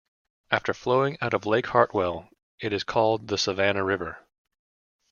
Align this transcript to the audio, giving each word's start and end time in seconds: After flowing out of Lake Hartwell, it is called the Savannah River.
After 0.49 0.73
flowing 0.73 1.19
out 1.21 1.35
of 1.35 1.45
Lake 1.45 1.67
Hartwell, 1.67 2.27
it 2.59 2.73
is 2.73 2.83
called 2.83 3.27
the 3.27 3.37
Savannah 3.37 3.83
River. 3.83 4.25